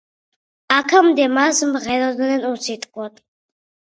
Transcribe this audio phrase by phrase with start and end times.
[0.77, 3.23] აქამდე მას მღეროდნენ უსიტყვოდ.